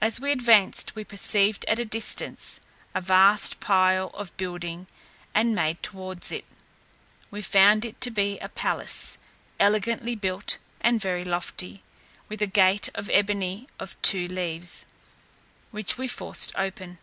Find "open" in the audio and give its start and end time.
16.56-16.98